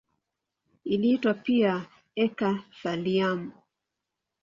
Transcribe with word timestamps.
Iliitwa 0.93 1.33
pia 1.43 1.73
eka-thallium. 2.25 3.41